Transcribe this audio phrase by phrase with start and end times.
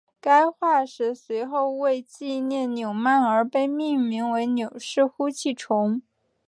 [0.19, 6.01] 该化石随后为纪念纽曼而被命名为纽氏呼气虫。